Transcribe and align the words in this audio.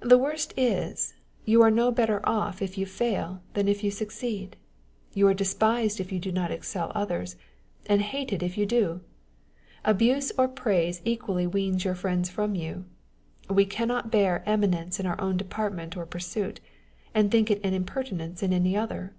The 0.00 0.16
worst 0.18 0.54
is, 0.56 1.14
you 1.44 1.62
are 1.62 1.70
no 1.72 1.90
better 1.90 2.20
off 2.22 2.62
if 2.62 2.78
you 2.78 2.86
fail 2.86 3.42
than 3.54 3.66
if 3.66 3.82
you 3.82 3.90
succeed. 3.90 4.56
You 5.14 5.26
are 5.26 5.34
despised 5.34 5.98
if 5.98 6.12
you 6.12 6.20
do 6.20 6.30
not 6.30 6.52
excel 6.52 6.92
others, 6.94 7.34
and 7.86 8.00
hated 8.00 8.40
if 8.40 8.56
you 8.56 8.66
do. 8.66 9.00
Abuse 9.84 10.30
or 10.38 10.46
praise 10.46 11.02
equally 11.04 11.44
weans 11.48 11.84
your 11.84 11.96
friends 11.96 12.30
from 12.30 12.54
you. 12.54 12.84
We 13.50 13.64
cannot 13.66 14.12
bear 14.12 14.44
eminence 14.48 15.00
in 15.00 15.06
our 15.06 15.20
own 15.20 15.36
department 15.36 15.96
or 15.96 16.06
pursuit, 16.06 16.60
and 17.12 17.28
think 17.28 17.50
it 17.50 17.60
an 17.64 17.74
impertinence 17.74 18.44
in 18.44 18.52
any 18.52 18.76
other. 18.76 19.16